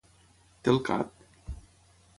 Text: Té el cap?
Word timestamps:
Té 0.67 0.73
el 0.73 0.81
cap? 0.89 1.25